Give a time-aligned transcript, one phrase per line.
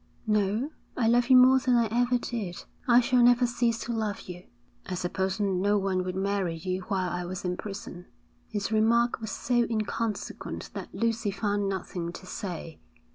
[0.25, 2.63] 'No, I love you more than I ever did.
[2.87, 4.47] I shall never cease to love you.'
[4.87, 8.07] 'I suppose no one would marry you while I was in prison.'
[8.47, 12.79] His remark was so inconsequent that Lucy found nothing to say.